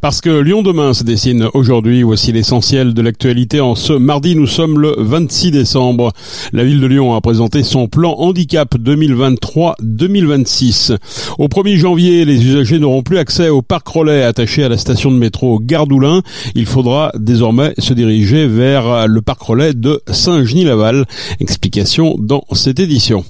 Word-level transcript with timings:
Parce 0.00 0.22
que 0.22 0.30
Lyon 0.30 0.62
demain 0.62 0.94
se 0.94 1.04
dessine 1.04 1.48
aujourd'hui, 1.52 2.02
voici 2.02 2.32
l'essentiel 2.32 2.94
de 2.94 3.02
l'actualité. 3.02 3.60
En 3.60 3.74
ce 3.74 3.92
mardi, 3.92 4.34
nous 4.34 4.46
sommes 4.46 4.78
le 4.78 4.94
26 4.96 5.50
décembre. 5.50 6.12
La 6.54 6.64
ville 6.64 6.80
de 6.80 6.86
Lyon 6.86 7.14
a 7.14 7.20
présenté 7.20 7.62
son 7.62 7.86
plan 7.86 8.14
handicap 8.18 8.74
2023-2026. 8.78 10.96
Au 11.38 11.48
1er 11.48 11.76
janvier, 11.76 12.24
les 12.24 12.46
usagers 12.46 12.78
n'auront 12.78 13.02
plus 13.02 13.18
accès 13.18 13.50
au 13.50 13.60
parc 13.60 13.86
relais 13.88 14.22
attaché 14.22 14.64
à 14.64 14.70
la 14.70 14.78
station 14.78 15.10
de 15.10 15.16
métro 15.16 15.60
Gardoulin. 15.60 16.22
Il 16.54 16.64
faudra 16.64 17.12
désormais 17.14 17.74
se 17.76 17.92
diriger 17.92 18.46
vers 18.46 19.06
le 19.06 19.20
parc 19.20 19.42
relais 19.42 19.74
de 19.74 20.00
Saint-Genis-Laval. 20.10 21.04
Explication 21.40 22.16
dans 22.18 22.44
cette 22.52 22.80
édition. 22.80 23.22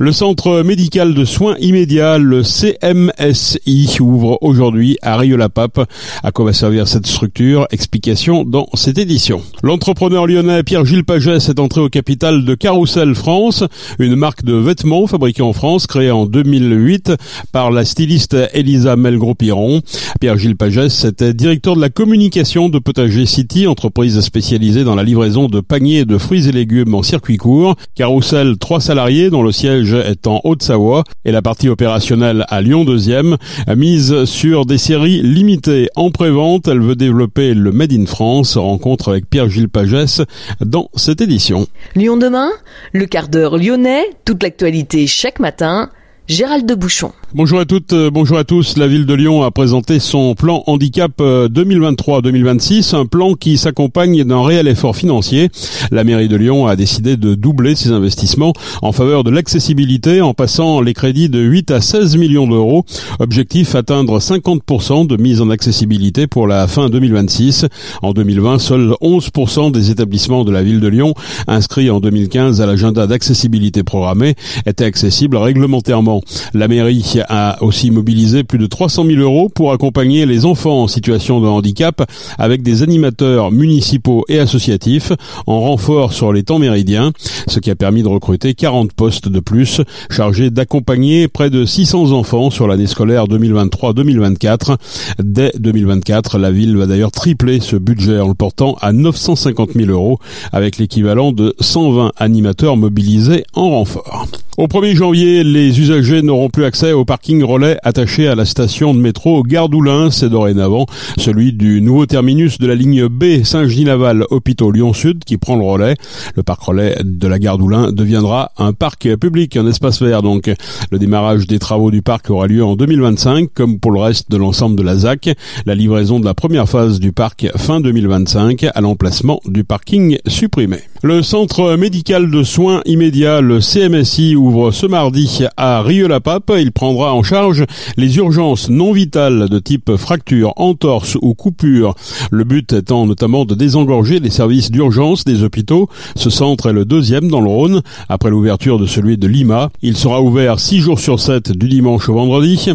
Le 0.00 0.10
centre 0.10 0.62
médical 0.62 1.14
de 1.14 1.24
soins 1.24 1.54
immédiats, 1.60 2.18
le 2.18 2.42
CMSI, 2.42 3.98
ouvre 4.00 4.38
aujourd'hui 4.42 4.98
à 5.02 5.16
Rieux-la-Pape. 5.16 5.88
À 6.22 6.32
quoi 6.32 6.46
va 6.46 6.52
servir 6.52 6.88
cette 6.88 7.06
structure 7.06 7.66
Explication 7.70 8.44
dans 8.44 8.68
cette 8.74 8.98
édition. 8.98 9.42
L'entrepreneur 9.62 10.26
lyonnais 10.26 10.62
Pierre-Gilles 10.62 11.04
Pagès 11.04 11.48
est 11.48 11.60
entré 11.60 11.80
au 11.80 11.88
capital 11.88 12.44
de 12.44 12.54
Carousel 12.54 13.14
France, 13.14 13.64
une 13.98 14.16
marque 14.16 14.44
de 14.44 14.54
vêtements 14.54 15.06
fabriquée 15.06 15.42
en 15.42 15.52
France, 15.52 15.86
créée 15.86 16.10
en 16.10 16.26
2008 16.26 17.12
par 17.52 17.70
la 17.70 17.84
styliste 17.84 18.36
Elisa 18.54 18.96
Melgros-Piron. 18.96 19.82
Pierre-Gilles 20.20 20.56
Pagès 20.56 21.04
était 21.04 21.34
directeur 21.34 21.76
de 21.76 21.80
la 21.80 21.90
communication 21.90 22.68
de 22.68 22.78
Potager 22.78 23.26
City, 23.26 23.66
entreprise 23.66 24.20
spécialisée 24.20 24.84
dans 24.84 24.94
la 24.94 25.02
livraison 25.02 25.48
de 25.48 25.60
paniers 25.60 26.04
de 26.04 26.18
fruits 26.18 26.48
et 26.48 26.52
légumes 26.52 26.94
en 26.94 27.02
circuit 27.02 27.36
court. 27.36 27.76
Carousel, 27.94 28.56
trois 28.58 28.80
salariés 28.80 29.30
dont 29.30 29.42
le 29.42 29.52
siège 29.52 29.94
est 29.94 30.26
en 30.26 30.40
Haute-Savoie 30.44 31.04
et 31.24 31.32
la 31.32 31.42
partie 31.42 31.68
opérationnelle 31.68 32.44
à 32.48 32.62
Lyon 32.62 32.84
2e, 32.84 33.36
mise 33.76 34.24
sur 34.24 34.66
des 34.66 34.78
séries 34.78 35.22
limitées 35.22 35.88
en 35.96 36.05
en 36.06 36.10
prévente, 36.12 36.68
elle 36.68 36.80
veut 36.80 36.94
développer 36.94 37.52
le 37.52 37.72
Made 37.72 37.92
in 37.92 38.06
France. 38.06 38.56
Rencontre 38.56 39.08
avec 39.08 39.28
Pierre-Gilles 39.28 39.68
Pagès 39.68 40.22
dans 40.60 40.88
cette 40.94 41.20
édition. 41.20 41.66
Lyon 41.96 42.16
demain, 42.16 42.50
le 42.92 43.06
quart 43.06 43.26
d'heure 43.26 43.58
lyonnais, 43.58 44.04
toute 44.24 44.44
l'actualité 44.44 45.08
chaque 45.08 45.40
matin. 45.40 45.90
Gérald 46.28 46.66
de 46.66 46.74
Bouchon. 46.74 47.12
Bonjour 47.34 47.60
à 47.60 47.66
toutes, 47.66 47.92
euh, 47.92 48.10
bonjour 48.10 48.36
à 48.36 48.42
tous. 48.42 48.78
La 48.78 48.88
ville 48.88 49.06
de 49.06 49.14
Lyon 49.14 49.44
a 49.44 49.52
présenté 49.52 50.00
son 50.00 50.34
plan 50.34 50.64
handicap 50.66 51.12
2023-2026, 51.20 52.94
euh, 52.94 53.00
un 53.00 53.06
plan 53.06 53.34
qui 53.34 53.58
s'accompagne 53.58 54.24
d'un 54.24 54.42
réel 54.42 54.66
effort 54.66 54.96
financier. 54.96 55.50
La 55.92 56.02
mairie 56.02 56.26
de 56.26 56.34
Lyon 56.34 56.66
a 56.66 56.74
décidé 56.74 57.16
de 57.16 57.36
doubler 57.36 57.76
ses 57.76 57.92
investissements 57.92 58.54
en 58.82 58.90
faveur 58.90 59.22
de 59.22 59.30
l'accessibilité 59.30 60.20
en 60.20 60.34
passant 60.34 60.80
les 60.80 60.94
crédits 60.94 61.28
de 61.28 61.38
8 61.38 61.70
à 61.70 61.80
16 61.80 62.16
millions 62.16 62.48
d'euros. 62.48 62.84
Objectif 63.20 63.76
atteindre 63.76 64.18
50% 64.18 65.06
de 65.06 65.16
mise 65.16 65.40
en 65.40 65.50
accessibilité 65.50 66.26
pour 66.26 66.48
la 66.48 66.66
fin 66.66 66.88
2026. 66.88 67.66
En 68.02 68.12
2020, 68.12 68.58
seuls 68.58 68.94
11% 69.00 69.70
des 69.70 69.92
établissements 69.92 70.44
de 70.44 70.50
la 70.50 70.64
ville 70.64 70.80
de 70.80 70.88
Lyon 70.88 71.14
inscrits 71.46 71.90
en 71.90 72.00
2015 72.00 72.60
à 72.60 72.66
l'agenda 72.66 73.06
d'accessibilité 73.06 73.84
programmée 73.84 74.34
étaient 74.66 74.84
accessibles 74.84 75.36
réglementairement. 75.36 76.15
La 76.54 76.68
mairie 76.68 77.20
a 77.28 77.62
aussi 77.62 77.90
mobilisé 77.90 78.44
plus 78.44 78.58
de 78.58 78.66
300 78.66 79.06
000 79.06 79.20
euros 79.20 79.48
pour 79.48 79.72
accompagner 79.72 80.26
les 80.26 80.44
enfants 80.44 80.82
en 80.82 80.88
situation 80.88 81.40
de 81.40 81.46
handicap 81.46 82.02
avec 82.38 82.62
des 82.62 82.82
animateurs 82.82 83.50
municipaux 83.50 84.24
et 84.28 84.38
associatifs 84.38 85.12
en 85.46 85.60
renfort 85.60 86.12
sur 86.12 86.32
les 86.32 86.42
temps 86.42 86.58
méridiens, 86.58 87.12
ce 87.46 87.60
qui 87.60 87.70
a 87.70 87.74
permis 87.74 88.02
de 88.02 88.08
recruter 88.08 88.54
40 88.54 88.92
postes 88.92 89.28
de 89.28 89.40
plus 89.40 89.80
chargés 90.10 90.50
d'accompagner 90.50 91.28
près 91.28 91.50
de 91.50 91.64
600 91.64 92.12
enfants 92.12 92.50
sur 92.50 92.68
l'année 92.68 92.86
scolaire 92.86 93.26
2023-2024. 93.26 94.76
Dès 95.18 95.52
2024, 95.58 96.38
la 96.38 96.50
ville 96.50 96.76
va 96.76 96.86
d'ailleurs 96.86 97.12
tripler 97.12 97.60
ce 97.60 97.76
budget 97.76 98.20
en 98.20 98.28
le 98.28 98.34
portant 98.34 98.76
à 98.80 98.92
950 98.92 99.72
000 99.74 99.90
euros 99.90 100.18
avec 100.52 100.78
l'équivalent 100.78 101.32
de 101.32 101.54
120 101.60 102.12
animateurs 102.16 102.76
mobilisés 102.76 103.44
en 103.54 103.70
renfort. 103.70 104.26
Au 104.56 104.68
1er 104.68 104.94
janvier, 104.94 105.44
les 105.44 105.80
usagers 106.06 106.22
n'auront 106.22 106.50
plus 106.50 106.64
accès 106.64 106.92
au 106.92 107.04
parking 107.04 107.42
relais 107.42 107.78
attaché 107.82 108.28
à 108.28 108.36
la 108.36 108.44
station 108.44 108.94
de 108.94 109.00
métro 109.00 109.42
Gardoulin. 109.42 110.10
C'est 110.10 110.28
dorénavant 110.28 110.86
celui 111.16 111.52
du 111.52 111.80
nouveau 111.80 112.06
terminus 112.06 112.58
de 112.58 112.66
la 112.66 112.76
ligne 112.76 113.08
B 113.08 113.42
Saint-Genis-Laval 113.42 114.24
Hôpitaux 114.30 114.70
Lyon-Sud 114.70 115.24
qui 115.24 115.36
prend 115.36 115.56
le 115.56 115.64
relais. 115.64 115.96
Le 116.36 116.44
parc 116.44 116.62
relais 116.62 116.96
de 117.02 117.26
la 117.26 117.40
Gardoulin 117.40 117.90
deviendra 117.90 118.52
un 118.56 118.72
parc 118.72 119.16
public, 119.16 119.56
un 119.56 119.66
espace 119.66 120.00
vert 120.00 120.22
donc. 120.22 120.50
Le 120.92 120.98
démarrage 120.98 121.48
des 121.48 121.58
travaux 121.58 121.90
du 121.90 122.02
parc 122.02 122.30
aura 122.30 122.46
lieu 122.46 122.64
en 122.64 122.76
2025 122.76 123.48
comme 123.52 123.80
pour 123.80 123.90
le 123.90 124.00
reste 124.00 124.30
de 124.30 124.36
l'ensemble 124.36 124.76
de 124.76 124.82
la 124.82 124.96
ZAC. 124.96 125.30
La 125.64 125.74
livraison 125.74 126.20
de 126.20 126.24
la 126.24 126.34
première 126.34 126.68
phase 126.68 127.00
du 127.00 127.10
parc 127.10 127.48
fin 127.56 127.80
2025 127.80 128.66
à 128.72 128.80
l'emplacement 128.80 129.40
du 129.46 129.64
parking 129.64 130.18
supprimé. 130.28 130.78
Le 131.02 131.22
centre 131.22 131.76
médical 131.76 132.30
de 132.30 132.42
soins 132.42 132.80
immédiats, 132.84 133.40
le 133.40 133.60
CMSI, 133.60 134.34
ouvre 134.34 134.70
ce 134.70 134.86
mardi 134.86 135.44
à 135.56 135.82
Rieux-la-Pape. 135.96 136.52
Il 136.58 136.72
prendra 136.72 137.14
en 137.14 137.22
charge 137.22 137.64
les 137.96 138.18
urgences 138.18 138.68
non 138.68 138.92
vitales 138.92 139.48
de 139.48 139.58
type 139.58 139.96
fracture, 139.96 140.52
entorse 140.56 141.16
ou 141.22 141.32
coupure. 141.32 141.94
Le 142.30 142.44
but 142.44 142.74
étant 142.74 143.06
notamment 143.06 143.46
de 143.46 143.54
désengorger 143.54 144.20
les 144.20 144.28
services 144.28 144.70
d'urgence 144.70 145.24
des 145.24 145.42
hôpitaux. 145.42 145.88
Ce 146.14 146.28
centre 146.28 146.68
est 146.68 146.74
le 146.74 146.84
deuxième 146.84 147.28
dans 147.28 147.40
le 147.40 147.48
Rhône, 147.48 147.80
après 148.10 148.28
l'ouverture 148.28 148.78
de 148.78 148.86
celui 148.86 149.16
de 149.16 149.26
Lima. 149.26 149.70
Il 149.80 149.96
sera 149.96 150.20
ouvert 150.20 150.60
six 150.60 150.80
jours 150.80 151.00
sur 151.00 151.18
sept 151.18 151.50
du 151.50 151.68
dimanche 151.68 152.10
au 152.10 152.14
vendredi. 152.14 152.72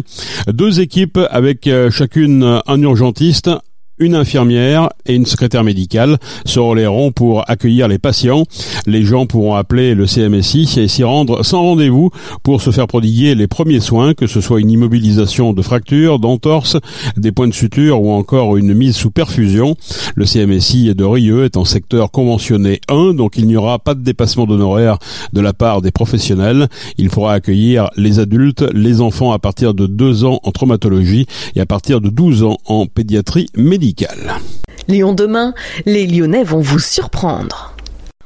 Deux 0.52 0.80
équipes 0.80 1.20
avec 1.30 1.68
euh, 1.68 1.90
chacune 1.90 2.60
un 2.66 2.82
urgentiste, 2.82 3.50
une 3.98 4.14
infirmière 4.14 4.88
et 5.06 5.14
une 5.14 5.26
secrétaire 5.26 5.64
médicale 5.64 6.18
se 6.44 6.58
relayeront 6.58 7.12
pour 7.12 7.48
accueillir 7.48 7.88
les 7.88 7.98
patients. 7.98 8.44
Les 8.86 9.02
gens 9.02 9.26
pourront 9.26 9.54
appeler 9.54 9.94
le 9.94 10.06
CMSI 10.06 10.68
et 10.78 10.88
s'y 10.88 11.04
rendre 11.04 11.44
sans 11.44 11.62
rendez-vous 11.62 12.10
pour 12.42 12.62
se 12.62 12.70
faire 12.70 12.86
prodiguer 12.86 13.34
les 13.34 13.46
premiers 13.46 13.80
soins, 13.80 14.14
que 14.14 14.26
ce 14.26 14.40
soit 14.40 14.60
une 14.60 14.70
immobilisation 14.70 15.52
de 15.52 15.62
fracture, 15.62 16.18
d'entorse, 16.18 16.76
des 17.16 17.32
points 17.32 17.48
de 17.48 17.54
suture 17.54 18.02
ou 18.02 18.12
encore 18.12 18.56
une 18.56 18.74
mise 18.74 18.96
sous 18.96 19.10
perfusion. 19.10 19.76
Le 20.14 20.24
CMSI 20.24 20.94
de 20.94 21.04
Rieux 21.04 21.44
est 21.44 21.56
en 21.56 21.64
secteur 21.64 22.10
conventionné 22.10 22.80
1, 22.88 23.14
donc 23.14 23.36
il 23.36 23.46
n'y 23.46 23.56
aura 23.56 23.78
pas 23.78 23.94
de 23.94 24.02
dépassement 24.02 24.46
d'honoraires 24.46 24.98
de 25.32 25.40
la 25.40 25.52
part 25.52 25.82
des 25.82 25.90
professionnels. 25.90 26.68
Il 26.98 27.10
faudra 27.10 27.34
accueillir 27.34 27.90
les 27.96 28.18
adultes, 28.18 28.64
les 28.72 29.00
enfants 29.00 29.32
à 29.32 29.38
partir 29.38 29.74
de 29.74 29.86
2 29.86 30.24
ans 30.24 30.40
en 30.42 30.50
traumatologie 30.50 31.26
et 31.54 31.60
à 31.60 31.66
partir 31.66 32.00
de 32.00 32.08
12 32.08 32.44
ans 32.44 32.58
en 32.66 32.86
pédiatrie 32.86 33.46
médicale. 33.56 33.81
Lyon 34.86 35.12
demain, 35.12 35.54
les 35.86 36.06
Lyonnais 36.06 36.44
vont 36.44 36.60
vous 36.60 36.78
surprendre. 36.78 37.74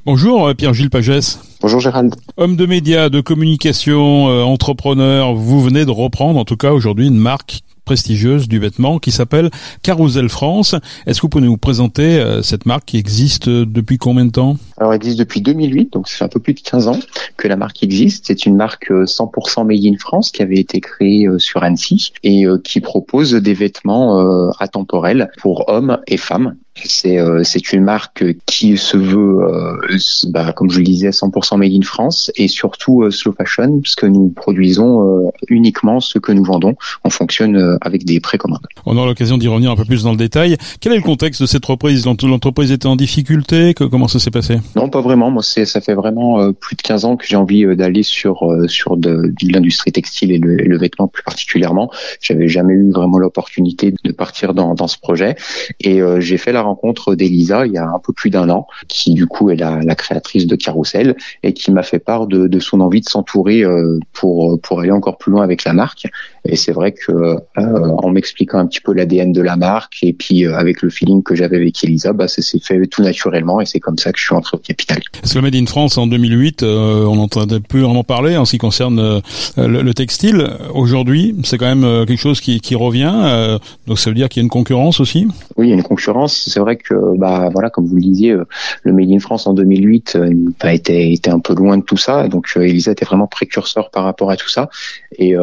Bonjour 0.04 0.48
euh, 0.48 0.54
Pierre-Gilles 0.54 0.90
Pagès. 0.90 1.38
Bonjour 1.62 1.80
Gérald. 1.80 2.14
Homme 2.36 2.56
de 2.56 2.66
médias, 2.66 3.08
de 3.08 3.22
communication, 3.22 4.28
euh, 4.28 4.42
entrepreneur, 4.42 5.34
vous 5.34 5.62
venez 5.62 5.86
de 5.86 5.90
reprendre 5.90 6.38
en 6.38 6.44
tout 6.44 6.58
cas 6.58 6.72
aujourd'hui 6.72 7.06
une 7.08 7.16
marque 7.16 7.62
prestigieuse 7.86 8.48
du 8.48 8.58
vêtement 8.58 8.98
qui 8.98 9.12
s'appelle 9.12 9.50
Carousel 9.82 10.28
France. 10.28 10.74
Est-ce 11.06 11.20
que 11.20 11.22
vous 11.22 11.28
pouvez 11.30 11.44
nous 11.44 11.56
présenter 11.56 12.18
euh, 12.18 12.42
cette 12.42 12.66
marque 12.66 12.84
qui 12.84 12.98
existe 12.98 13.48
depuis 13.48 13.96
combien 13.96 14.26
de 14.26 14.32
temps? 14.32 14.58
Alors 14.76 14.92
elle 14.92 14.96
existe 14.96 15.18
depuis 15.18 15.40
2008, 15.40 15.92
donc 15.94 16.08
ça 16.08 16.18
fait 16.18 16.24
un 16.24 16.28
peu 16.28 16.40
plus 16.40 16.52
de 16.52 16.60
15 16.60 16.88
ans 16.88 16.98
que 17.38 17.48
la 17.48 17.56
marque 17.56 17.82
existe. 17.82 18.26
C'est 18.26 18.44
une 18.44 18.56
marque 18.56 18.90
100% 18.90 19.66
made 19.66 19.86
in 19.86 19.96
France 19.98 20.32
qui 20.32 20.42
avait 20.42 20.58
été 20.58 20.80
créée 20.80 21.26
euh, 21.26 21.38
sur 21.38 21.62
Annecy 21.62 22.12
et 22.24 22.44
euh, 22.44 22.58
qui 22.58 22.80
propose 22.80 23.32
des 23.32 23.54
vêtements 23.54 24.50
atemporels 24.58 25.30
pour 25.38 25.68
hommes 25.68 25.98
et 26.06 26.16
femmes 26.16 26.56
c'est 26.84 27.18
euh, 27.18 27.42
c'est 27.44 27.72
une 27.72 27.82
marque 27.82 28.24
qui 28.44 28.76
se 28.76 28.96
veut, 28.96 29.40
euh, 29.42 29.98
bah, 30.28 30.52
comme 30.52 30.70
je 30.70 30.78
le 30.78 30.84
disais, 30.84 31.10
100% 31.10 31.58
made 31.58 31.72
in 31.72 31.82
France 31.82 32.30
et 32.36 32.48
surtout 32.48 33.02
euh, 33.02 33.10
slow 33.10 33.32
fashion, 33.32 33.80
puisque 33.80 34.04
nous 34.04 34.28
produisons 34.28 35.30
uniquement 35.48 36.00
ce 36.00 36.18
que 36.18 36.32
nous 36.32 36.44
vendons. 36.44 36.74
On 37.04 37.10
fonctionne 37.10 37.78
avec 37.80 38.04
des 38.04 38.20
précommandes. 38.20 38.66
On 38.84 38.96
aura 38.96 39.06
l'occasion 39.06 39.38
d'y 39.38 39.48
revenir 39.48 39.70
un 39.70 39.76
peu 39.76 39.84
plus 39.84 40.02
dans 40.02 40.10
le 40.10 40.16
détail. 40.16 40.56
Quel 40.80 40.92
est 40.92 40.96
le 40.96 41.02
contexte 41.02 41.40
de 41.42 41.46
cette 41.46 41.64
reprise? 41.64 42.06
L'entreprise 42.06 42.72
était 42.72 42.86
en 42.86 42.96
difficulté? 42.96 43.74
Comment 43.74 44.08
ça 44.08 44.18
s'est 44.18 44.30
passé? 44.30 44.58
Non, 44.74 44.88
pas 44.88 45.00
vraiment. 45.00 45.30
Moi, 45.30 45.42
c'est 45.42 45.64
ça 45.64 45.80
fait 45.80 45.94
vraiment 45.94 46.52
plus 46.52 46.76
de 46.76 46.82
15 46.82 47.04
ans 47.04 47.16
que 47.16 47.26
j'ai 47.26 47.36
envie 47.36 47.64
d'aller 47.76 48.02
sur 48.02 48.46
sur 48.68 48.96
de, 48.96 49.32
de 49.40 49.52
l'industrie 49.52 49.92
textile 49.92 50.32
et 50.32 50.38
le, 50.38 50.56
le, 50.56 50.78
vêtement 50.78 51.08
plus 51.08 51.22
particulièrement. 51.22 51.90
J'avais 52.20 52.48
jamais 52.48 52.74
eu 52.74 52.90
vraiment 52.90 53.18
l'opportunité 53.18 53.94
de 54.02 54.12
partir 54.12 54.54
dans, 54.54 54.74
dans 54.74 54.88
ce 54.88 54.98
projet 54.98 55.36
et 55.80 56.00
j'ai 56.18 56.38
fait 56.38 56.52
la 56.52 56.62
rencontre 56.66 57.14
d'Elisa 57.14 57.66
il 57.66 57.72
y 57.72 57.78
a 57.78 57.86
un 57.86 57.98
peu 57.98 58.12
plus 58.12 58.30
d'un 58.30 58.50
an, 58.50 58.66
qui 58.88 59.14
du 59.14 59.26
coup 59.26 59.50
est 59.50 59.56
la, 59.56 59.80
la 59.82 59.94
créatrice 59.94 60.46
de 60.46 60.56
Carousel 60.56 61.16
et 61.42 61.52
qui 61.52 61.70
m'a 61.72 61.82
fait 61.82 61.98
part 61.98 62.26
de, 62.26 62.46
de 62.46 62.58
son 62.58 62.80
envie 62.80 63.00
de 63.00 63.08
s'entourer 63.08 63.64
pour 64.12 64.60
pour 64.60 64.80
aller 64.80 64.90
encore 64.90 65.18
plus 65.18 65.32
loin 65.32 65.42
avec 65.42 65.64
la 65.64 65.72
marque. 65.72 66.06
Et 66.44 66.56
c'est 66.56 66.72
vrai 66.72 66.92
que 66.92 67.36
en 67.56 68.10
m'expliquant 68.10 68.58
un 68.58 68.66
petit 68.66 68.80
peu 68.80 68.92
l'ADN 68.92 69.32
de 69.32 69.42
la 69.42 69.56
marque 69.56 69.98
et 70.02 70.12
puis 70.12 70.46
avec 70.46 70.82
le 70.82 70.90
feeling 70.90 71.22
que 71.22 71.34
j'avais 71.34 71.56
avec 71.56 71.82
Elisa, 71.82 72.12
bah, 72.12 72.28
ça 72.28 72.42
s'est 72.42 72.60
fait 72.60 72.86
tout 72.86 73.02
naturellement 73.02 73.60
et 73.60 73.66
c'est 73.66 73.80
comme 73.80 73.98
ça 73.98 74.12
que 74.12 74.18
je 74.18 74.24
suis 74.24 74.34
entré 74.34 74.56
au 74.56 74.60
capital. 74.60 75.00
Parce 75.20 75.34
que 75.34 75.38
Made 75.38 75.54
in 75.54 75.66
France 75.66 75.98
en 75.98 76.06
2008, 76.06 76.62
on 76.62 77.16
n'entendait 77.16 77.60
plus 77.60 77.80
vraiment 77.80 78.04
parler 78.04 78.36
en 78.36 78.44
ce 78.44 78.52
qui 78.52 78.58
concerne 78.58 79.20
le, 79.56 79.82
le 79.82 79.94
textile? 79.94 80.48
Aujourd'hui, 80.74 81.34
c'est 81.44 81.58
quand 81.58 81.74
même 81.74 82.06
quelque 82.06 82.20
chose 82.20 82.40
qui, 82.40 82.60
qui 82.60 82.74
revient. 82.74 83.58
donc 83.86 83.98
ça 83.98 84.10
veut 84.10 84.14
dire 84.14 84.28
qu'il 84.28 84.40
y 84.40 84.44
a 84.44 84.44
une 84.44 84.50
concurrence 84.50 85.00
aussi? 85.00 85.26
Oui, 85.56 85.66
il 85.66 85.70
y 85.70 85.72
a 85.72 85.76
une 85.76 85.82
concurrence. 85.82 86.48
C'est 86.56 86.60
vrai 86.60 86.76
que, 86.76 86.94
bah 87.18 87.50
voilà, 87.52 87.68
comme 87.68 87.84
vous 87.84 87.96
le 87.96 88.00
disiez, 88.00 88.30
euh, 88.30 88.46
le 88.82 88.94
Made 88.94 89.10
in 89.10 89.18
France 89.18 89.46
en 89.46 89.52
2008 89.52 90.16
euh, 90.16 90.32
bah, 90.58 90.72
était, 90.72 91.20
un 91.26 91.38
peu 91.38 91.54
loin 91.54 91.76
de 91.76 91.82
tout 91.82 91.98
ça. 91.98 92.28
Donc 92.28 92.48
euh, 92.56 92.62
Elisa 92.62 92.92
était 92.92 93.04
vraiment 93.04 93.26
précurseur 93.26 93.90
par 93.90 94.04
rapport 94.04 94.30
à 94.30 94.38
tout 94.38 94.48
ça. 94.48 94.70
Et, 95.18 95.36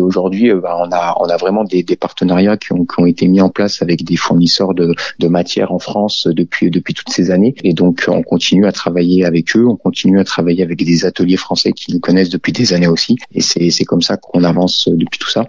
aujourd'hui, 0.00 0.52
bah, 0.54 0.76
on 0.76 0.90
a 0.90 1.36
vraiment 1.36 1.62
des, 1.62 1.84
partenariats 1.94 2.56
qui 2.56 2.72
ont, 2.72 3.06
été 3.06 3.28
mis 3.28 3.40
en 3.40 3.48
place 3.48 3.80
avec 3.80 4.02
des 4.02 4.16
fournisseurs 4.16 4.74
de, 4.74 4.92
matières 5.28 5.70
en 5.70 5.78
France 5.78 6.26
depuis 6.26 6.70
toutes 6.72 7.10
ces 7.10 7.30
années. 7.30 7.54
Et 7.62 7.72
donc 7.72 8.04
on 8.08 8.22
continue 8.22 8.66
à 8.66 8.72
travailler 8.72 9.24
avec 9.24 9.56
eux. 9.56 9.66
On 9.68 9.76
continue 9.76 10.18
à 10.18 10.24
travailler 10.24 10.64
avec 10.64 10.84
des 10.84 11.04
ateliers 11.06 11.36
français 11.36 11.72
qui 11.72 11.92
nous 11.92 12.00
connaissent 12.00 12.30
depuis 12.30 12.52
des 12.52 12.72
années 12.72 12.88
aussi. 12.88 13.16
Et 13.32 13.40
c'est 13.40 13.84
comme 13.84 14.02
ça 14.02 14.16
qu'on 14.16 14.42
avance 14.42 14.88
depuis 14.88 15.20
tout 15.20 15.30
ça. 15.30 15.46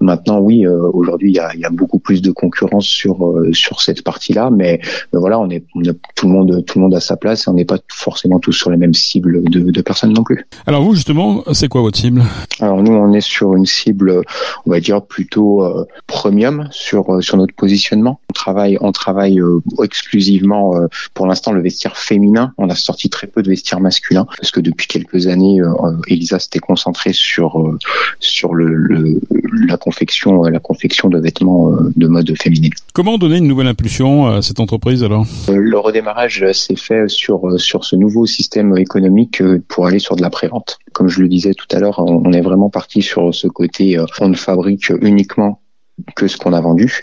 Maintenant, 0.00 0.38
oui, 0.40 0.66
aujourd'hui, 0.66 1.30
il 1.30 1.60
y 1.60 1.64
a, 1.64 1.70
beaucoup 1.70 1.98
plus 1.98 2.20
de 2.20 2.30
concurrence 2.30 2.86
sur 2.86 3.80
cette 3.80 4.02
partie-là, 4.02 4.49
mais, 4.50 4.80
voilà, 5.12 5.38
on 5.38 5.50
est, 5.50 5.64
tout 6.16 6.26
le 6.26 6.32
monde 6.32 6.64
tout 6.66 6.78
le 6.78 6.82
monde 6.82 6.94
a 6.94 7.00
sa 7.00 7.16
place 7.16 7.46
et 7.46 7.50
on 7.50 7.54
n'est 7.54 7.64
pas 7.64 7.78
forcément 7.92 8.38
tous 8.38 8.52
sur 8.52 8.70
les 8.70 8.76
mêmes 8.76 8.94
cibles 8.94 9.42
de, 9.44 9.70
de 9.70 9.82
personnes 9.82 10.12
non 10.12 10.22
plus. 10.22 10.46
Alors 10.66 10.82
vous 10.82 10.94
justement, 10.94 11.42
c'est 11.52 11.68
quoi 11.68 11.80
votre 11.80 11.98
cible? 11.98 12.22
Alors 12.60 12.82
nous, 12.82 12.92
on 12.92 13.12
est 13.12 13.20
sur 13.20 13.56
une 13.56 13.66
cible, 13.66 14.22
on 14.66 14.70
va 14.70 14.80
dire 14.80 15.02
plutôt 15.02 15.64
euh, 15.64 15.86
premium 16.06 16.68
sur 16.70 17.14
euh, 17.14 17.20
sur 17.20 17.36
notre 17.36 17.54
positionnement. 17.54 18.20
On 18.30 18.32
travaille 18.32 18.78
on 18.80 18.92
travaille 18.92 19.40
exclusivement 19.82 20.74
pour 21.14 21.26
l'instant 21.26 21.52
le 21.52 21.62
vestiaire 21.62 21.96
féminin. 21.96 22.52
On 22.58 22.68
a 22.68 22.74
sorti 22.74 23.08
très 23.10 23.26
peu 23.26 23.42
de 23.42 23.48
vestiaire 23.48 23.80
masculin 23.80 24.26
parce 24.36 24.50
que 24.50 24.60
depuis 24.60 24.86
quelques 24.86 25.26
années, 25.26 25.60
Elisa 26.06 26.38
s'était 26.38 26.58
concentrée 26.58 27.12
sur 27.12 27.76
sur 28.18 28.54
le, 28.54 28.74
le, 28.74 29.20
la 29.66 29.76
confection 29.76 30.42
la 30.42 30.60
confection 30.60 31.08
de 31.08 31.18
vêtements 31.18 31.72
de 31.96 32.06
mode 32.06 32.32
féminine. 32.40 32.72
Comment 32.92 33.18
donner 33.18 33.38
une 33.38 33.46
nouvelle 33.48 33.68
impulsion 33.68 34.39
cette 34.42 34.60
entreprise 34.60 35.02
alors 35.02 35.26
euh, 35.48 35.56
Le 35.56 35.78
redémarrage 35.78 36.50
s'est 36.52 36.76
fait 36.76 37.08
sur 37.08 37.48
euh, 37.48 37.58
sur 37.58 37.84
ce 37.84 37.96
nouveau 37.96 38.26
système 38.26 38.76
économique 38.76 39.40
euh, 39.40 39.62
pour 39.68 39.86
aller 39.86 39.98
sur 39.98 40.16
de 40.16 40.22
la 40.22 40.30
prévente. 40.30 40.78
Comme 40.92 41.08
je 41.08 41.20
le 41.20 41.28
disais 41.28 41.54
tout 41.54 41.66
à 41.70 41.78
l'heure, 41.78 41.98
on 41.98 42.32
est 42.32 42.40
vraiment 42.40 42.70
parti 42.70 43.02
sur 43.02 43.34
ce 43.34 43.46
côté 43.46 43.98
on 44.20 44.28
ne 44.28 44.36
fabrique 44.36 44.90
uniquement 45.00 45.60
que 46.16 46.28
ce 46.28 46.36
qu'on 46.36 46.52
a 46.52 46.60
vendu. 46.60 47.00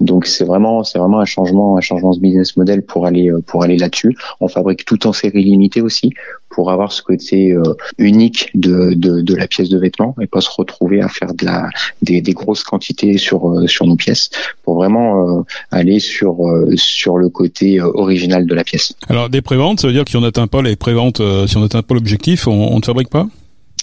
Donc 0.00 0.26
c'est 0.26 0.44
vraiment 0.44 0.84
c'est 0.84 0.98
vraiment 0.98 1.20
un 1.20 1.24
changement 1.24 1.76
un 1.76 1.80
changement 1.80 2.12
de 2.12 2.20
business 2.20 2.56
model 2.56 2.82
pour 2.82 3.06
aller 3.06 3.30
pour 3.46 3.62
aller 3.62 3.76
là-dessus. 3.76 4.16
On 4.40 4.48
fabrique 4.48 4.84
tout 4.84 5.06
en 5.06 5.12
série 5.12 5.44
limitée 5.44 5.82
aussi 5.82 6.12
pour 6.50 6.70
avoir 6.70 6.92
ce 6.92 7.02
côté 7.02 7.52
euh, 7.52 7.62
unique 7.96 8.50
de, 8.54 8.92
de, 8.94 9.20
de, 9.22 9.34
la 9.36 9.46
pièce 9.46 9.68
de 9.68 9.78
vêtement 9.78 10.14
et 10.20 10.26
pas 10.26 10.40
se 10.40 10.50
retrouver 10.54 11.00
à 11.00 11.08
faire 11.08 11.32
de 11.32 11.46
la 11.46 11.68
des, 12.02 12.20
des 12.20 12.32
grosses 12.32 12.64
quantités 12.64 13.16
sur 13.18 13.48
euh, 13.48 13.66
sur 13.66 13.86
nos 13.86 13.96
pièces 13.96 14.30
pour 14.64 14.74
vraiment 14.74 15.38
euh, 15.38 15.42
aller 15.70 16.00
sur 16.00 16.38
sur 16.74 17.16
le 17.16 17.28
côté 17.28 17.80
original 17.80 18.46
de 18.46 18.54
la 18.54 18.64
pièce. 18.64 18.94
Alors 19.08 19.30
des 19.30 19.42
préventes, 19.42 19.80
ça 19.80 19.86
veut 19.86 19.92
dire 19.92 20.04
que 20.04 20.10
si 20.10 20.16
on 20.16 20.20
n'atteint 20.20 20.48
pas 20.48 20.62
les 20.62 20.76
préventes, 20.76 21.22
si 21.46 21.56
on 21.56 21.60
n'atteint 21.60 21.82
pas 21.82 21.94
l'objectif, 21.94 22.46
on 22.48 22.76
ne 22.76 22.84
fabrique 22.84 23.10
pas? 23.10 23.26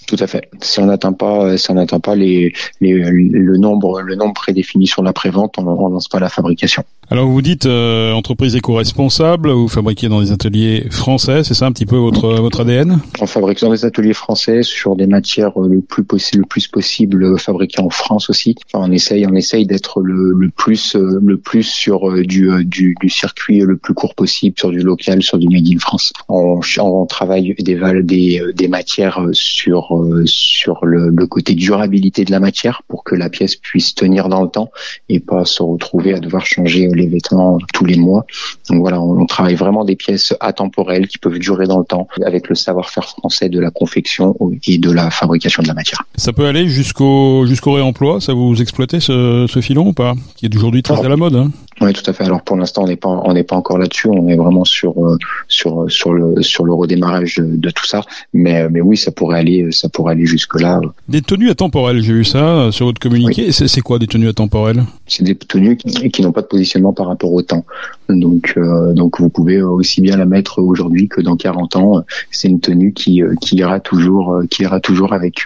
Tout 0.08 0.16
à 0.20 0.28
fait. 0.28 0.50
Si 0.62 0.80
on 0.80 0.86
n'atteint 0.86 1.14
pas, 1.14 1.58
si 1.58 1.70
on 1.70 1.76
n'atteint 1.76 2.00
pas 2.00 2.16
les, 2.16 2.54
les, 2.82 2.94
le 2.94 3.58
nombre, 3.58 4.02
le 4.02 4.16
nombre 4.16 4.34
prédéfini 4.34 4.88
sur 4.88 5.04
la 5.04 5.14
prévente, 5.14 5.56
on, 5.58 5.68
on 5.68 5.90
lance 5.90 6.08
pas 6.08 6.20
la 6.20 6.30
fabrication. 6.30 6.84
Alors 7.10 7.26
vous 7.28 7.42
dites 7.42 7.66
euh, 7.66 8.12
entreprise 8.12 8.56
éco-responsable, 8.58 9.50
vous 9.52 9.70
fabriquez 9.70 10.10
dans 10.10 10.20
des 10.20 10.34
ateliers 10.34 10.88
français, 10.92 11.44
c'est 11.46 11.54
ça 11.54 11.66
un 11.66 11.72
petit 11.72 11.86
peu 11.86 11.96
votre 11.96 12.36
votre 12.36 12.62
ADN 12.62 13.00
On 13.22 13.28
fabrique 13.28 13.62
dans 13.62 13.72
des 13.72 13.86
ateliers 13.86 14.14
français 14.14 14.62
sur 14.62 14.98
des 14.98 15.08
matières 15.08 15.58
le 15.58 15.80
plus 15.80 16.04
possible, 16.04 16.42
le 16.42 16.48
plus 16.48 16.68
possible 16.68 17.40
fabriquées 17.40 17.82
en 17.82 17.90
France 17.90 18.30
aussi. 18.30 18.56
Enfin, 18.74 18.86
on 18.86 18.92
essaye, 18.92 19.26
on 19.26 19.36
essaye 19.36 19.66
d'être 19.66 20.02
le, 20.02 20.34
le, 20.34 20.50
plus 20.50 20.96
le 20.96 21.38
plus 21.38 21.64
sur 21.64 22.10
euh, 22.10 22.24
du, 22.24 22.52
euh, 22.52 22.64
du, 22.66 22.96
du 23.00 23.10
circuit 23.10 23.60
le 23.60 23.78
plus 23.78 23.94
court 23.94 24.14
possible, 24.14 24.58
sur 24.60 24.72
du 24.72 24.80
local, 24.80 25.24
sur 25.24 25.38
du 25.38 25.48
made 25.48 25.68
in 25.68 25.80
France. 25.80 26.12
On, 26.28 26.60
on 26.80 27.06
travaille 27.06 27.56
des 27.60 27.78
des 28.04 28.42
des 28.54 28.68
matières 28.68 29.22
sur 29.32 29.97
sur 30.26 30.86
le, 30.86 31.10
le 31.10 31.28
côté 31.28 31.54
durabilité 31.54 32.26
de 32.26 32.32
la 32.32 32.40
matière 32.40 32.82
pour 32.88 33.04
que 33.04 33.16
la 33.16 33.30
pièce 33.30 33.56
puisse 33.56 33.96
tenir 33.96 34.30
dans 34.30 34.44
le 34.44 34.50
temps 34.50 34.72
et 35.10 35.20
pas 35.20 35.46
se 35.46 35.64
retrouver 35.64 36.14
à 36.14 36.20
devoir 36.20 36.46
changer 36.46 36.88
les 36.94 37.08
vêtements 37.08 37.58
tous 37.74 37.86
les 37.86 37.98
mois. 37.98 38.26
Donc 38.70 38.80
voilà, 38.80 39.02
on, 39.02 39.26
travaille 39.26 39.56
vraiment 39.56 39.84
des 39.84 39.96
pièces 39.96 40.34
atemporelles 40.40 41.08
qui 41.08 41.18
peuvent 41.18 41.40
durer 41.40 41.68
dans 41.68 41.80
le 41.80 41.86
temps 41.86 42.08
avec 42.26 42.48
le 42.50 42.56
savoir-faire 42.56 43.06
français 43.06 43.50
de 43.50 43.60
la 43.60 43.72
confection 43.72 44.36
et 44.66 44.78
de 44.78 44.92
la 44.92 45.10
fabrication 45.10 45.64
de 45.64 45.68
la 45.68 45.74
matière. 45.74 46.04
Ça 46.16 46.34
peut 46.34 46.46
aller 46.46 46.68
jusqu'au 46.68 47.46
jusqu'au 47.46 47.74
réemploi, 47.74 48.22
ça 48.22 48.34
vous 48.34 48.62
exploitez 48.62 49.00
ce, 49.00 49.46
ce 49.50 49.62
filon 49.62 49.88
ou 49.88 49.94
pas? 49.94 50.14
Qui 50.36 50.46
est 50.46 50.56
aujourd'hui 50.56 50.84
très 50.84 51.04
à 51.04 51.10
la 51.10 51.18
mode. 51.18 51.36
Hein? 51.36 51.52
Oui, 51.80 51.94
tout 51.94 52.10
à 52.10 52.14
fait. 52.14 52.24
Alors 52.24 52.42
pour 52.42 52.58
l'instant, 52.58 52.84
on 52.84 52.88
n'est 52.88 52.96
pas 52.96 53.10
on 53.10 53.34
n'est 53.34 53.44
pas 53.44 53.56
encore 53.56 53.78
là-dessus. 53.78 54.08
On 54.08 54.28
est 54.28 54.36
vraiment 54.36 54.66
sur 54.66 55.06
euh, 55.06 55.18
sur 55.48 55.90
sur 55.92 56.14
le 56.14 56.42
sur 56.42 56.66
le 56.66 56.74
redémarrage 56.74 57.36
de, 57.38 57.70
tout 57.70 57.86
ça. 57.86 58.02
Mais 58.34 58.68
mais 58.70 58.82
oui, 58.82 58.98
ça 58.98 59.12
pourrait 59.12 59.40
aller 59.40 59.72
ça 59.72 59.88
pourrait 59.88 60.14
aller 60.14 60.26
jusque 60.26 60.60
là. 60.60 60.82
Des 61.08 61.22
tenues 61.22 61.50
atemporelles, 61.50 62.02
j'ai 62.02 62.14
vu 62.14 62.26
ça 62.26 62.40
euh, 62.40 62.72
sur 62.72 62.88
votre 62.88 63.00
communiqué. 63.00 63.52
C'est 63.52 63.82
quoi 63.82 64.00
des 64.00 64.08
tenues 64.08 64.30
atemporelles? 64.30 64.84
C'est 65.06 65.24
des 65.24 65.36
tenues 65.36 65.78
qui, 65.78 66.10
qui 66.10 66.22
n'ont 66.22 66.32
pas 66.32 66.42
de 66.42 66.48
positionnement 66.48 66.94
par 66.94 67.08
rapport 67.08 67.32
au 67.32 67.42
temps. 67.42 67.66
Donc 68.10 68.54
euh, 68.58 68.94
donc 68.94 69.20
vous 69.20 69.30
pouvez 69.30 69.62
aussi 69.62 70.02
bien 70.02 70.18
la 70.18 70.26
mettre 70.26 70.60
aujourd'hui 70.60 71.08
que 71.08 71.22
dans 71.22 71.36
40 71.36 71.76
ans. 71.76 72.04
C'est 72.32 72.48
une 72.48 72.60
tenue 72.60 72.94
qui 72.94 73.22
qui 73.42 73.58
ira 73.58 73.80
toujours 73.80 74.42
qui 74.50 74.64
ira 74.64 74.80
toujours 74.80 75.14
avec 75.14 75.46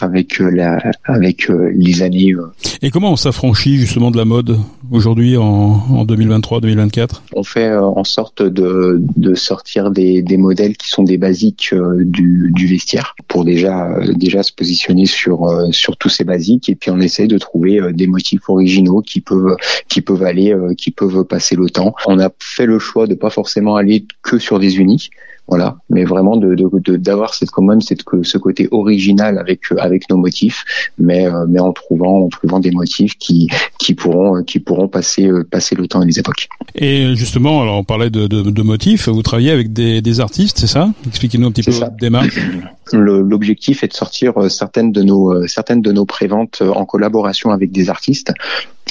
avec 0.00 0.38
la 0.38 0.78
avec 1.04 1.48
les 1.48 2.02
années. 2.02 2.34
Et 2.82 2.90
comment 2.90 3.12
on 3.12 3.16
s'affranchit 3.16 3.76
justement 3.76 4.10
de 4.10 4.16
la 4.16 4.24
mode 4.24 4.58
aujourd'hui 4.90 5.36
en 5.36 5.72
en, 5.90 6.04
2023-2024 6.04 7.22
On 7.34 7.42
fait 7.42 7.68
euh, 7.68 7.82
en 7.82 8.04
sorte 8.04 8.42
de, 8.42 9.00
de 9.16 9.34
sortir 9.34 9.90
des, 9.90 10.22
des, 10.22 10.36
modèles 10.36 10.76
qui 10.76 10.88
sont 10.88 11.02
des 11.02 11.18
basiques 11.18 11.70
euh, 11.72 12.02
du, 12.04 12.50
du, 12.52 12.66
vestiaire 12.66 13.14
pour 13.28 13.44
déjà 13.44 13.90
euh, 13.90 14.12
déjà 14.14 14.42
se 14.42 14.52
positionner 14.52 15.06
sur 15.06 15.50
sur 15.72 15.96
tous 15.96 16.08
ces 16.08 16.24
basiques 16.24 16.68
et 16.68 16.74
puis 16.74 16.90
on 16.90 17.00
essaie 17.00 17.26
de 17.26 17.38
trouver 17.38 17.80
des 17.92 18.06
motifs 18.06 18.48
originaux 18.48 19.00
qui 19.00 19.20
peuvent 19.20 19.56
qui 19.88 20.00
peuvent 20.00 20.22
aller 20.22 20.54
qui 20.76 20.90
peuvent 20.90 21.24
passer 21.24 21.56
le 21.56 21.70
temps. 21.70 21.94
On 22.06 22.18
a 22.18 22.30
fait 22.40 22.66
le 22.66 22.78
choix 22.78 23.06
de 23.06 23.14
pas 23.14 23.30
forcément 23.30 23.76
aller 23.76 24.06
que 24.22 24.38
sur 24.38 24.58
des 24.58 24.78
unis 24.78 25.10
voilà, 25.48 25.76
mais 25.90 26.04
vraiment 26.04 26.36
de 26.36 26.54
d'avoir 26.96 27.34
cette 27.34 27.50
commune, 27.50 27.80
cette 27.80 28.04
ce 28.22 28.38
côté 28.38 28.68
original 28.70 29.38
avec 29.38 29.60
avec 29.78 30.08
nos 30.08 30.16
motifs, 30.16 30.64
mais 30.98 31.26
euh, 31.26 31.46
mais 31.48 31.58
en 31.60 31.72
trouvant 31.72 32.24
en 32.24 32.28
trouvant 32.28 32.60
des 32.60 32.70
motifs 32.70 33.18
qui 33.18 33.48
qui 33.78 33.94
pourront 33.94 34.44
qui 34.44 34.60
pourront 34.60 34.88
passer 34.88 35.26
euh, 35.26 35.44
passer 35.44 35.74
le 35.74 35.88
temps 35.88 36.00
et 36.02 36.06
les 36.06 36.18
époques. 36.20 36.48
Et 36.74 37.14
justement, 37.16 37.60
alors 37.60 37.76
on 37.76 37.84
parlait 37.84 38.08
de, 38.08 38.26
de, 38.28 38.42
de 38.42 38.62
motifs, 38.62 39.08
vous 39.08 39.22
travaillez 39.22 39.50
avec 39.50 39.72
des, 39.72 40.00
des 40.00 40.20
artistes, 40.20 40.58
c'est 40.58 40.68
ça? 40.68 40.90
Expliquez-nous 41.06 41.48
un 41.48 41.52
petit 41.52 41.64
peu 41.64 41.72
votre 41.72 41.96
démarche. 41.96 42.38
L'objectif 42.92 43.82
est 43.82 43.88
de 43.88 43.92
sortir 43.92 44.38
euh, 44.38 44.48
certaines 44.48 44.92
de 44.92 45.02
nos 45.02 45.46
certaines 45.46 45.82
de 45.82 45.92
nos 45.92 46.04
préventes 46.04 46.62
en 46.62 46.84
collaboration 46.84 47.50
avec 47.50 47.70
des 47.70 47.90
artistes 47.90 48.32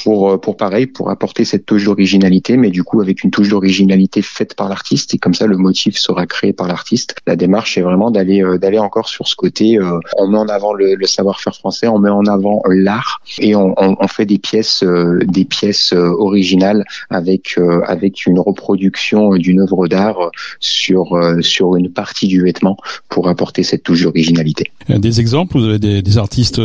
pour 0.04 0.32
euh, 0.32 0.38
pour 0.38 0.58
pareil 0.58 0.88
pour 0.88 1.10
apporter 1.10 1.46
cette 1.46 1.66
touche 1.66 1.86
d'originalité 1.86 2.58
mais 2.58 2.70
du 2.70 2.84
coup 2.84 3.02
avec 3.02 3.24
une 3.24 3.32
touche 3.32 3.50
d'originalité 3.50 4.22
faite 4.22 4.56
par 4.56 4.70
l'artiste. 4.70 5.14
Et 5.14 5.18
comme 5.18 5.34
ça 5.34 5.48
le 5.48 5.58
motif 5.58 5.98
sera 5.98 6.26
créé 6.26 6.54
par 6.54 6.68
l'artiste. 6.68 7.16
La 7.28 7.36
démarche 7.36 7.78
est 7.78 7.82
vraiment 7.82 8.12
d'aller 8.12 8.44
euh, 8.44 8.58
d'aller 8.58 8.80
encore 8.80 9.08
sur 9.08 9.28
ce 9.28 9.36
côté 9.36 9.78
euh, 9.78 10.00
on 10.18 10.28
met 10.28 10.38
en 10.38 10.48
avant 10.48 10.74
le, 10.74 10.96
le 10.96 11.08
savoir-faire 11.08 11.56
français 11.56 11.88
on 11.88 12.00
met 12.00 12.10
en 12.10 12.26
avant 12.26 12.62
l'art 12.68 13.22
et 13.40 13.56
on, 13.56 13.74
on, 13.78 13.96
on, 14.00 14.08
fait 14.08 14.26
des 14.26 14.40
pièces 14.40 14.84
des 14.84 15.46
pièces 15.46 15.94
originales 15.94 16.86
avec 17.10 17.58
avec 17.86 18.26
une 18.26 18.40
reproduction 18.40 19.36
d'une 19.36 19.62
œuvre 19.62 19.88
d'art 19.88 20.32
sur 20.60 21.20
sur 21.42 21.76
une 21.76 21.92
partie 21.92 22.28
du 22.28 22.44
vêtement 22.44 22.78
pour 23.10 23.28
apporter 23.28 23.64
cette 23.64 23.84
touche 23.84 23.91
d'originalité 23.96 24.72
des 24.90 25.20
exemples 25.20 25.58
vous 25.60 25.66
avez 25.66 25.80
des, 25.80 26.02
des 26.02 26.18
artistes 26.18 26.62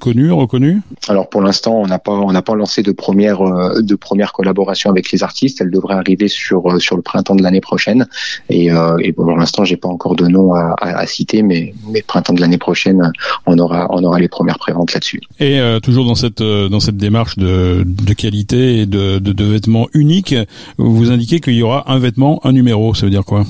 connus 0.00 0.32
reconnus? 0.32 0.80
Alors 1.08 1.28
pour 1.28 1.42
l'instant 1.42 1.80
on 1.80 1.86
n'a 1.86 1.98
pas 1.98 2.12
on 2.12 2.32
n'a 2.32 2.42
pas 2.42 2.54
lancé 2.54 2.82
de 2.82 2.92
premières 2.92 3.42
de 3.80 3.94
premières 3.94 4.32
collaborations 4.32 4.90
avec 4.90 5.10
les 5.12 5.22
artistes. 5.22 5.60
Elles 5.60 5.70
devraient 5.70 5.94
arriver 5.94 6.28
sur 6.28 6.80
sur 6.80 6.96
le 6.96 7.02
printemps 7.02 7.34
de 7.34 7.42
l'année 7.42 7.60
prochaine. 7.60 8.06
Et, 8.48 8.68
et 9.00 9.12
pour 9.12 9.26
l'instant, 9.36 9.64
j'ai 9.64 9.76
pas 9.76 9.88
encore 9.88 10.16
de 10.16 10.26
nom 10.26 10.54
à, 10.54 10.74
à, 10.80 11.06
citer, 11.06 11.42
mais 11.42 11.74
mais 11.90 12.02
printemps 12.02 12.32
de 12.32 12.40
l'année 12.40 12.58
prochaine, 12.58 13.12
on 13.46 13.58
aura 13.58 13.88
on 13.90 14.02
aura 14.04 14.18
les 14.18 14.28
premières 14.28 14.58
préventes 14.58 14.92
là-dessus. 14.92 15.20
Et 15.40 15.60
toujours 15.82 16.04
dans 16.04 16.14
cette 16.14 16.42
dans 16.42 16.80
cette 16.80 16.96
démarche 16.96 17.36
de, 17.36 17.84
de 17.86 18.12
qualité 18.14 18.80
et 18.80 18.86
de, 18.86 19.18
de, 19.18 19.32
de 19.32 19.44
vêtements 19.44 19.88
uniques, 19.94 20.34
vous 20.78 21.10
indiquez 21.10 21.40
qu'il 21.40 21.54
y 21.54 21.62
aura 21.62 21.90
un 21.92 21.98
vêtement, 21.98 22.40
un 22.44 22.52
numéro. 22.52 22.94
Ça 22.94 23.06
veut 23.06 23.10
dire 23.10 23.24
quoi? 23.24 23.44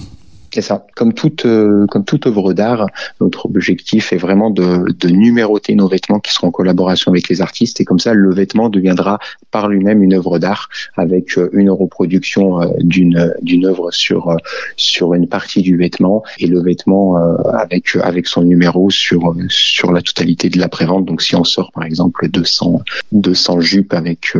C'est 0.53 0.63
ça. 0.63 0.87
Comme 0.97 1.13
toute 1.13 1.45
euh, 1.45 1.87
comme 1.87 2.05
toute 2.05 2.27
œuvre 2.27 2.53
d'art, 2.53 2.87
notre 3.21 3.47
objectif 3.47 4.13
est 4.13 4.17
vraiment 4.17 4.51
de, 4.51 4.91
de 4.91 5.09
numéroter 5.09 5.75
nos 5.75 5.89
vêtements 5.89 6.21
qui 6.21 6.33
seront 6.33 6.49
en 6.49 6.51
collaboration 6.51 7.11
avec 7.11 7.29
les 7.29 7.43
artistes 7.43 7.81
et 7.81 7.85
comme 7.85 7.99
ça 7.99 8.15
le 8.15 8.33
vêtement 8.33 8.71
deviendra 8.71 9.19
par 9.51 9.69
lui-même 9.69 10.03
une 10.03 10.15
œuvre 10.15 10.39
d'art 10.39 10.69
avec 10.97 11.37
euh, 11.37 11.51
une 11.53 11.71
reproduction 11.71 12.63
euh, 12.63 12.67
d'une 12.79 13.35
d'une 13.43 13.67
œuvre 13.67 13.91
sur 13.91 14.37
sur 14.77 15.15
une 15.15 15.29
partie 15.29 15.63
du 15.63 15.77
vêtement 15.77 16.23
et 16.39 16.47
le 16.47 16.63
vêtement 16.63 17.17
avec 17.53 17.97
avec 17.97 18.27
son 18.27 18.43
numéro 18.43 18.91
sur 18.91 19.35
sur 19.49 19.93
la 19.93 20.01
totalité 20.01 20.49
de 20.49 20.59
la 20.59 20.69
prévente. 20.69 21.05
Donc 21.05 21.21
si 21.23 21.37
on 21.37 21.45
sort 21.45 21.73
par 21.73 21.85
exemple 21.85 22.29
200 22.29 22.83
200 23.13 23.61
jupes 23.61 23.93
avec 23.93 24.35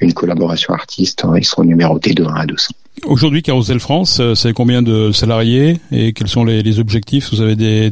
une 0.00 0.12
collaboration 0.12 0.74
artiste, 0.74 1.24
ils 1.36 1.44
seront 1.44 1.64
numérotés 1.64 2.12
de 2.14 2.24
1 2.24 2.34
à 2.34 2.46
200. 2.46 2.74
Aujourd'hui, 3.04 3.42
Carousel 3.42 3.78
France, 3.78 4.20
euh, 4.20 4.34
c'est 4.34 4.52
combien 4.52 4.82
de 4.82 5.12
salariés 5.12 5.80
et 5.92 6.12
quels 6.12 6.28
sont 6.28 6.44
les, 6.44 6.80
objectifs? 6.80 7.30
Vous 7.30 7.42
avez 7.42 7.54
des, 7.54 7.90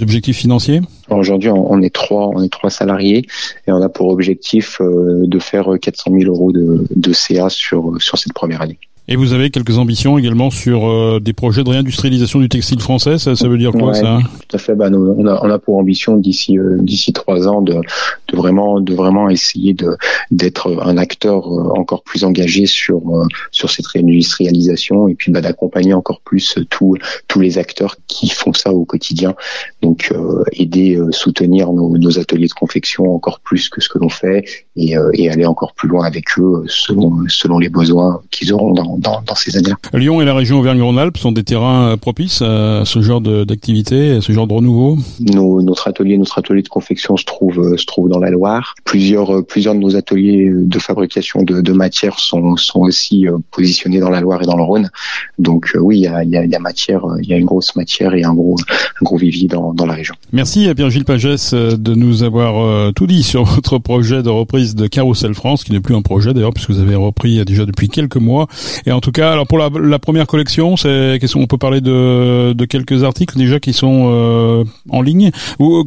objectifs 0.00 0.36
financiers? 0.36 0.80
Aujourd'hui, 1.10 1.50
on 1.50 1.80
est 1.82 1.94
trois, 1.94 2.28
on 2.28 2.42
est 2.42 2.48
trois 2.48 2.70
salariés 2.70 3.26
et 3.66 3.72
on 3.72 3.82
a 3.82 3.88
pour 3.88 4.08
objectif 4.08 4.80
euh, 4.80 5.24
de 5.26 5.38
faire 5.38 5.68
400 5.80 6.12
000 6.18 6.32
euros 6.32 6.52
de, 6.52 6.86
de 6.94 7.12
CA 7.12 7.48
sur 7.50 7.94
sur 8.00 8.18
cette 8.18 8.32
première 8.32 8.62
année. 8.62 8.78
Et 9.10 9.16
vous 9.16 9.32
avez 9.32 9.48
quelques 9.48 9.78
ambitions 9.78 10.18
également 10.18 10.50
sur 10.50 10.86
euh, 10.86 11.18
des 11.18 11.32
projets 11.32 11.64
de 11.64 11.70
réindustrialisation 11.70 12.40
du 12.40 12.50
textile 12.50 12.80
français? 12.80 13.16
Ça, 13.16 13.34
ça 13.34 13.48
veut 13.48 13.56
dire 13.56 13.72
quoi 13.72 13.94
ça 13.94 14.18
Tout 14.48 14.56
à 14.56 14.58
fait. 14.58 14.76
Nous, 14.76 15.14
on, 15.18 15.26
a, 15.26 15.40
on 15.42 15.50
a 15.50 15.58
pour 15.58 15.78
ambition 15.78 16.18
d'ici 16.18 16.58
euh, 16.58 16.76
d'ici 16.78 17.14
trois 17.14 17.48
ans 17.48 17.62
de, 17.62 17.74
de 18.28 18.36
vraiment 18.36 18.80
de 18.80 18.94
vraiment 18.94 19.28
essayer 19.28 19.74
de 19.74 19.96
d'être 20.30 20.80
un 20.82 20.96
acteur 20.96 21.46
euh, 21.46 21.70
encore 21.76 22.02
plus 22.02 22.24
engagé 22.24 22.66
sur 22.66 23.02
sur 23.50 23.70
cette 23.70 23.86
réindustrialisation 23.86 25.08
et 25.08 25.14
puis 25.14 25.32
bah, 25.32 25.40
d'accompagner 25.40 25.94
encore 25.94 26.20
plus 26.20 26.58
tous 26.70 26.96
tous 27.26 27.40
les 27.40 27.58
acteurs 27.58 27.96
qui 28.06 28.28
font 28.28 28.52
ça 28.52 28.72
au 28.72 28.84
quotidien. 28.84 29.34
Donc 29.82 30.12
aider, 30.52 31.00
soutenir 31.10 31.72
nos, 31.72 31.96
nos, 31.96 32.18
ateliers 32.18 32.48
de 32.48 32.52
confection 32.52 33.14
encore 33.14 33.40
plus 33.40 33.68
que 33.68 33.80
ce 33.80 33.88
que 33.88 33.98
l'on 33.98 34.08
fait 34.08 34.44
et, 34.76 34.94
et 35.14 35.30
aller 35.30 35.46
encore 35.46 35.74
plus 35.74 35.88
loin 35.88 36.04
avec 36.04 36.38
eux 36.38 36.64
selon 36.66 37.24
selon 37.28 37.58
les 37.58 37.68
besoins 37.68 38.20
qu'ils 38.30 38.52
auront 38.52 38.72
dans 38.72 38.98
dans, 38.98 39.34
ces 39.34 39.56
années-là. 39.56 39.76
Lyon 39.94 40.20
et 40.20 40.24
la 40.24 40.34
région 40.34 40.58
Auvergne-Rhône-Alpes 40.58 41.16
sont 41.16 41.32
des 41.32 41.44
terrains 41.44 41.96
propices 41.96 42.42
à 42.42 42.84
ce 42.84 43.00
genre 43.00 43.20
d'activité, 43.20 44.12
à 44.12 44.20
ce 44.20 44.32
genre 44.32 44.46
de 44.46 44.54
renouveau? 44.54 44.98
Nos, 45.20 45.62
Notre 45.62 45.88
atelier, 45.88 46.18
notre 46.18 46.38
atelier 46.38 46.62
de 46.62 46.68
confection 46.68 47.16
se 47.16 47.24
trouve 47.24 47.76
se 47.76 47.86
trouve 47.86 48.08
dans 48.08 48.17
la 48.18 48.30
Loire. 48.30 48.74
Plusieurs 48.84 49.44
plusieurs 49.46 49.74
de 49.74 49.80
nos 49.80 49.96
ateliers 49.96 50.50
de 50.52 50.78
fabrication 50.78 51.42
de, 51.42 51.60
de 51.60 51.72
matières 51.72 52.18
sont 52.18 52.56
sont 52.56 52.80
aussi 52.80 53.26
euh, 53.26 53.38
positionnés 53.50 54.00
dans 54.00 54.10
la 54.10 54.20
Loire 54.20 54.42
et 54.42 54.46
dans 54.46 54.56
le 54.56 54.62
Rhône. 54.62 54.90
Donc 55.38 55.72
euh, 55.74 55.78
oui, 55.78 55.98
il 55.98 56.02
y 56.02 56.06
a, 56.06 56.24
il 56.24 56.30
y 56.30 56.54
a, 56.54 56.58
matière, 56.58 57.02
il 57.22 57.28
y 57.28 57.32
a 57.32 57.36
une 57.36 57.46
grosse 57.46 57.74
matière 57.76 58.14
et 58.14 58.24
un 58.24 58.34
gros 58.34 58.56
un 58.58 59.04
gros 59.04 59.16
vivier 59.16 59.48
dans, 59.48 59.72
dans 59.72 59.86
la 59.86 59.94
région. 59.94 60.14
Merci 60.32 60.68
à 60.68 60.74
Pierre-Gilles 60.74 61.04
Pagès 61.04 61.52
euh, 61.52 61.76
de 61.76 61.94
nous 61.94 62.22
avoir 62.22 62.92
tout 62.92 63.06
dit 63.06 63.22
sur 63.22 63.44
votre 63.54 63.78
projet 63.78 64.22
de 64.22 64.30
reprise 64.30 64.74
de 64.74 64.86
Carousel 64.86 65.34
France, 65.34 65.64
qui 65.64 65.72
n'est 65.72 65.80
plus 65.80 65.94
un 65.94 66.02
projet 66.02 66.34
d'ailleurs 66.34 66.52
puisque 66.52 66.70
vous 66.70 66.80
avez 66.80 66.94
repris 66.94 67.44
déjà 67.44 67.64
depuis 67.64 67.88
quelques 67.88 68.16
mois 68.16 68.46
et 68.86 68.92
en 68.92 69.00
tout 69.00 69.12
cas, 69.12 69.32
alors 69.32 69.46
pour 69.46 69.58
la, 69.58 69.68
la 69.80 69.98
première 69.98 70.26
collection, 70.26 70.76
c'est 70.76 71.18
on 71.36 71.46
peut 71.46 71.58
parler 71.58 71.80
de, 71.80 72.52
de 72.52 72.64
quelques 72.64 73.04
articles 73.04 73.36
déjà 73.36 73.60
qui 73.60 73.72
sont 73.72 74.10
euh, 74.10 74.64
en 74.90 75.02
ligne? 75.02 75.30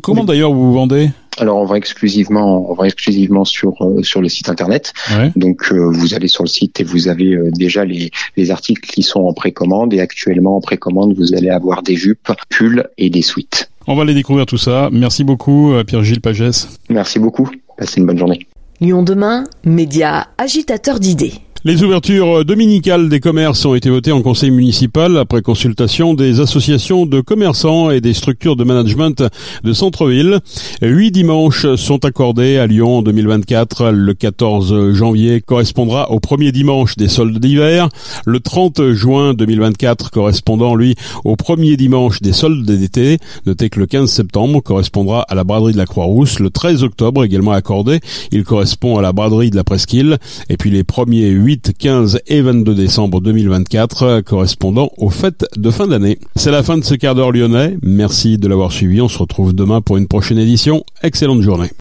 Comment 0.02 0.24
d'ailleurs 0.24 0.54
vous 0.54 0.74
vendez? 0.74 1.10
Alors 1.42 1.58
on 1.58 1.66
va 1.66 1.78
exclusivement, 1.78 2.70
on 2.72 2.74
va 2.74 2.86
exclusivement 2.86 3.46
sur 3.46 3.82
euh, 3.82 4.04
sur 4.04 4.22
le 4.22 4.30
site 4.30 4.50
internet. 4.50 4.94
Donc 5.36 5.72
euh, 5.72 5.90
vous 5.92 6.14
allez 6.14 6.28
sur 6.28 6.44
le 6.44 6.50
site 6.50 6.80
et 6.80 6.84
vous 6.84 7.08
avez 7.08 7.38
déjà 7.52 7.86
les, 7.86 8.12
les 8.38 8.52
articles 8.52 8.90
qui 8.90 9.04
sont 9.04 9.22
en 9.22 9.34
précommande 9.34 9.94
et 9.94 10.00
actuellement 10.00 10.58
en 10.58 10.62
précommande 10.62 11.14
vous 11.16 11.34
allez 11.34 11.50
avoir 11.50 11.84
des 11.84 11.96
jupes, 11.96 12.32
pulls 12.50 12.88
et 12.98 13.10
des 13.10 13.22
suites. 13.22 13.70
On 13.88 13.96
va 13.96 14.04
aller 14.04 14.14
découvrir 14.14 14.46
tout 14.46 14.58
ça. 14.58 14.90
Merci 14.92 15.24
beaucoup 15.24 15.74
Pierre-Gilles 15.86 16.22
Pagès. 16.22 16.68
Merci 16.90 17.20
beaucoup. 17.20 17.50
Passez 17.78 18.00
une 18.00 18.06
bonne 18.06 18.20
journée. 18.20 18.46
Lyon 18.80 19.04
demain, 19.04 19.44
média 19.64 20.28
agitateur 20.38 21.00
d'idées. 21.00 21.34
Les 21.64 21.84
ouvertures 21.84 22.44
dominicales 22.44 23.08
des 23.08 23.20
commerces 23.20 23.64
ont 23.66 23.76
été 23.76 23.92
votées 23.92 24.12
en 24.12 24.24
conseil 24.24 24.50
municipal 24.50 25.16
après 25.20 25.44
consultation 25.44 26.16
des 26.16 26.40
associations 26.40 27.06
de 27.06 27.22
commerçants 27.22 27.92
et 27.92 28.02
des 28.02 28.16
structures 28.16 28.56
de 28.56 28.64
management 28.64 29.24
de 29.64 29.72
centre-ville. 29.72 30.40
Huit 30.82 31.12
dimanches 31.12 31.76
sont 31.76 32.04
accordés 32.04 32.58
à 32.58 32.66
Lyon 32.66 32.98
en 32.98 33.02
2024. 33.04 33.92
Le 33.92 34.16
14 34.16 34.94
janvier 34.94 35.40
correspondra 35.40 36.10
au 36.10 36.20
premier 36.20 36.52
dimanche 36.52 36.96
des 36.98 37.08
soldes 37.08 37.38
d'hiver. 37.38 37.90
Le 38.26 38.40
30 38.40 38.94
juin 38.94 39.36
2024 39.36 40.10
correspondant, 40.10 40.74
lui, 40.74 40.96
au 41.26 41.36
premier 41.36 41.78
dimanche 41.78 42.24
des 42.24 42.34
soldes 42.34 42.66
d'été. 42.66 43.20
Notez 43.46 43.70
que 43.70 43.80
le 43.80 43.86
15 43.86 44.10
septembre 44.10 44.62
correspondra 44.62 45.28
à 45.30 45.36
la 45.36 45.44
braderie 45.44 45.74
de 45.74 45.78
la 45.78 45.86
Croix-Rousse. 45.86 46.40
Le 46.40 46.50
13 46.50 46.84
octobre 46.84 47.24
également 47.24 47.52
accordé. 47.52 48.00
Il 48.32 48.46
correspond 48.46 48.98
à 48.98 49.04
la 49.04 49.14
braderie 49.14 49.52
de 49.52 49.56
la 49.58 49.64
Presqu'île. 49.64 50.18
Et 50.50 50.58
puis 50.58 50.72
les 50.72 50.84
premiers 50.84 51.30
8 51.30 51.51
8, 51.52 51.74
15 51.78 52.20
et 52.28 52.42
22 52.42 52.74
décembre 52.74 53.20
2024 53.20 54.22
correspondant 54.22 54.90
aux 54.98 55.10
fêtes 55.10 55.46
de 55.58 55.70
fin 55.70 55.86
d'année. 55.86 56.18
C'est 56.38 56.50
la 56.50 56.64
fin 56.64 56.78
de 56.78 56.84
ce 56.86 56.96
quart 56.96 57.14
d'heure 57.14 57.34
lyonnais. 57.34 57.78
Merci 57.84 58.38
de 58.38 58.48
l'avoir 58.48 58.72
suivi. 58.72 59.02
On 59.02 59.10
se 59.10 59.18
retrouve 59.18 59.54
demain 59.54 59.82
pour 59.82 59.98
une 59.98 60.08
prochaine 60.08 60.38
édition. 60.38 60.86
Excellente 61.04 61.42
journée. 61.42 61.68